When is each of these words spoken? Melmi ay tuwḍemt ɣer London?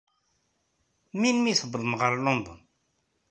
Melmi 1.19 1.49
ay 1.51 1.57
tuwḍemt 1.59 1.99
ɣer 2.01 2.13
London? 2.25 2.59